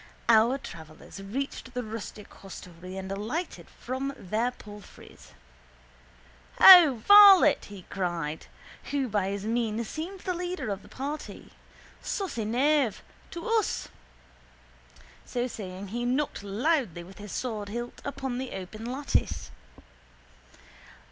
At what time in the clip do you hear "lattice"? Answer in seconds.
18.91-19.51